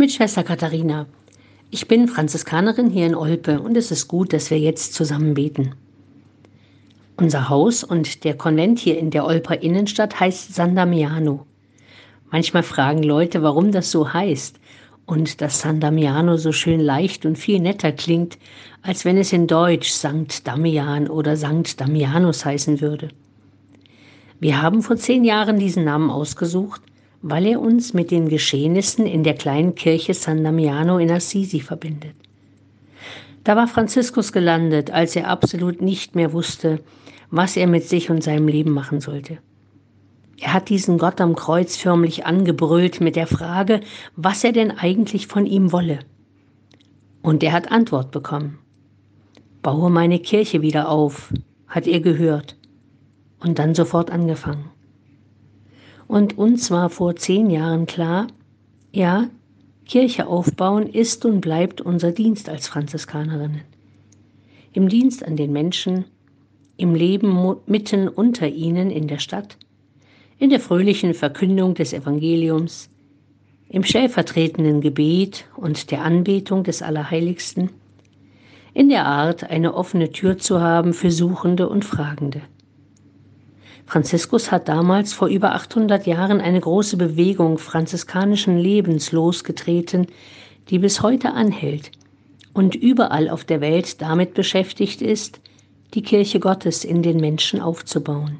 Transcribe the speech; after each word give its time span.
mit 0.00 0.12
Schwester 0.12 0.42
Katharina. 0.42 1.04
Ich 1.70 1.86
bin 1.86 2.08
Franziskanerin 2.08 2.88
hier 2.88 3.04
in 3.04 3.14
Olpe 3.14 3.60
und 3.60 3.76
es 3.76 3.90
ist 3.90 4.08
gut, 4.08 4.32
dass 4.32 4.50
wir 4.50 4.58
jetzt 4.58 4.94
zusammen 4.94 5.34
beten. 5.34 5.74
Unser 7.18 7.50
Haus 7.50 7.84
und 7.84 8.24
der 8.24 8.34
Konvent 8.34 8.78
hier 8.78 8.98
in 8.98 9.10
der 9.10 9.26
Olper 9.26 9.60
Innenstadt 9.60 10.18
heißt 10.18 10.54
San 10.54 10.74
Damiano. 10.74 11.44
Manchmal 12.30 12.62
fragen 12.62 13.02
Leute, 13.02 13.42
warum 13.42 13.72
das 13.72 13.90
so 13.90 14.10
heißt 14.10 14.58
und 15.04 15.42
dass 15.42 15.60
San 15.60 15.80
Damiano 15.80 16.38
so 16.38 16.50
schön 16.50 16.80
leicht 16.80 17.26
und 17.26 17.36
viel 17.36 17.60
netter 17.60 17.92
klingt, 17.92 18.38
als 18.80 19.04
wenn 19.04 19.18
es 19.18 19.34
in 19.34 19.46
Deutsch 19.46 19.90
Sankt 19.90 20.48
Damian 20.48 21.08
oder 21.08 21.36
Sankt 21.36 21.78
Damianus 21.78 22.46
heißen 22.46 22.80
würde. 22.80 23.10
Wir 24.38 24.62
haben 24.62 24.80
vor 24.82 24.96
zehn 24.96 25.24
Jahren 25.24 25.58
diesen 25.58 25.84
Namen 25.84 26.08
ausgesucht, 26.08 26.80
weil 27.22 27.46
er 27.46 27.60
uns 27.60 27.92
mit 27.92 28.10
den 28.10 28.28
Geschehnissen 28.28 29.06
in 29.06 29.24
der 29.24 29.34
kleinen 29.34 29.74
Kirche 29.74 30.14
San 30.14 30.42
Damiano 30.42 30.98
in 30.98 31.10
Assisi 31.10 31.60
verbindet. 31.60 32.14
Da 33.44 33.56
war 33.56 33.68
Franziskus 33.68 34.32
gelandet, 34.32 34.90
als 34.90 35.16
er 35.16 35.28
absolut 35.28 35.80
nicht 35.80 36.14
mehr 36.14 36.32
wusste, 36.32 36.80
was 37.30 37.56
er 37.56 37.66
mit 37.66 37.84
sich 37.84 38.10
und 38.10 38.22
seinem 38.22 38.48
Leben 38.48 38.72
machen 38.72 39.00
sollte. 39.00 39.38
Er 40.38 40.54
hat 40.54 40.70
diesen 40.70 40.98
Gott 40.98 41.20
am 41.20 41.36
Kreuz 41.36 41.76
förmlich 41.76 42.24
angebrüllt 42.24 43.00
mit 43.00 43.16
der 43.16 43.26
Frage, 43.26 43.80
was 44.16 44.42
er 44.42 44.52
denn 44.52 44.70
eigentlich 44.70 45.26
von 45.26 45.44
ihm 45.44 45.72
wolle. 45.72 46.00
Und 47.22 47.42
er 47.42 47.52
hat 47.52 47.70
Antwort 47.70 48.10
bekommen. 48.10 48.58
Baue 49.62 49.90
meine 49.90 50.18
Kirche 50.18 50.62
wieder 50.62 50.88
auf, 50.88 51.32
hat 51.68 51.86
er 51.86 52.00
gehört 52.00 52.56
und 53.40 53.58
dann 53.58 53.74
sofort 53.74 54.10
angefangen. 54.10 54.69
Und 56.10 56.36
uns 56.38 56.72
war 56.72 56.90
vor 56.90 57.14
zehn 57.14 57.50
Jahren 57.50 57.86
klar, 57.86 58.26
ja, 58.90 59.28
Kirche 59.86 60.26
aufbauen 60.26 60.88
ist 60.88 61.24
und 61.24 61.40
bleibt 61.40 61.80
unser 61.80 62.10
Dienst 62.10 62.48
als 62.48 62.66
Franziskanerinnen. 62.66 63.60
Im 64.72 64.88
Dienst 64.88 65.24
an 65.24 65.36
den 65.36 65.52
Menschen, 65.52 66.06
im 66.76 66.96
Leben 66.96 67.54
mitten 67.66 68.08
unter 68.08 68.48
ihnen 68.48 68.90
in 68.90 69.06
der 69.06 69.20
Stadt, 69.20 69.56
in 70.36 70.50
der 70.50 70.58
fröhlichen 70.58 71.14
Verkündung 71.14 71.74
des 71.74 71.92
Evangeliums, 71.92 72.90
im 73.68 73.84
stellvertretenden 73.84 74.80
Gebet 74.80 75.44
und 75.54 75.92
der 75.92 76.02
Anbetung 76.02 76.64
des 76.64 76.82
Allerheiligsten, 76.82 77.70
in 78.74 78.88
der 78.88 79.06
Art, 79.06 79.48
eine 79.48 79.74
offene 79.74 80.10
Tür 80.10 80.38
zu 80.38 80.60
haben 80.60 80.92
für 80.92 81.12
Suchende 81.12 81.68
und 81.68 81.84
Fragende. 81.84 82.40
Franziskus 83.90 84.52
hat 84.52 84.68
damals 84.68 85.12
vor 85.12 85.26
über 85.26 85.52
800 85.52 86.06
Jahren 86.06 86.40
eine 86.40 86.60
große 86.60 86.96
Bewegung 86.96 87.58
franziskanischen 87.58 88.56
Lebens 88.56 89.10
losgetreten, 89.10 90.06
die 90.68 90.78
bis 90.78 91.02
heute 91.02 91.32
anhält 91.32 91.90
und 92.54 92.76
überall 92.76 93.28
auf 93.28 93.42
der 93.42 93.60
Welt 93.60 94.00
damit 94.00 94.34
beschäftigt 94.34 95.02
ist, 95.02 95.40
die 95.92 96.02
Kirche 96.02 96.38
Gottes 96.38 96.84
in 96.84 97.02
den 97.02 97.16
Menschen 97.16 97.60
aufzubauen. 97.60 98.38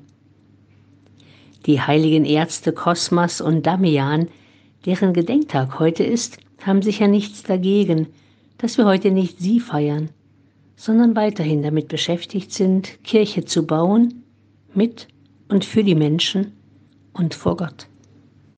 Die 1.67 1.81
heiligen 1.81 2.27
Ärzte 2.27 2.73
Kosmas 2.73 3.41
und 3.41 3.67
Damian, 3.67 4.29
deren 4.87 5.13
Gedenktag 5.13 5.81
heute 5.81 6.05
ist, 6.05 6.39
haben 6.65 6.81
sicher 6.81 7.09
nichts 7.09 7.43
dagegen, 7.43 8.07
dass 8.59 8.79
wir 8.79 8.85
heute 8.85 9.11
nicht 9.11 9.41
sie 9.41 9.59
feiern, 9.59 10.11
sondern 10.77 11.17
weiterhin 11.17 11.61
damit 11.61 11.89
beschäftigt 11.89 12.53
sind, 12.53 13.03
Kirche 13.03 13.47
zu 13.47 13.67
bauen, 13.67 14.23
mit 14.75 15.09
und 15.51 15.65
für 15.65 15.85
die 15.85 15.95
Menschen 15.95 16.53
und 17.13 17.35
vor 17.35 17.57
Gott. 17.57 17.90